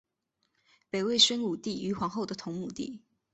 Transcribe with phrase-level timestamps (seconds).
[0.89, 3.03] 北魏宣武帝于皇后的同母弟。